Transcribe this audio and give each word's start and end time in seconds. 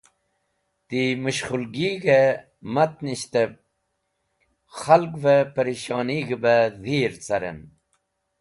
Ti 0.87 1.01
mẽshkhũlig̃hẽ 1.23 2.39
matanishtẽb 2.73 3.51
khalgvẽ 4.77 5.49
pẽrishonig̃h 5.55 6.33
bẽ 6.43 6.63
dhir 6.83 7.13
carẽn. 7.25 7.59